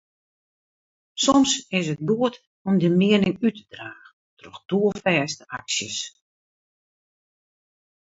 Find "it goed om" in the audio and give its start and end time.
1.93-2.73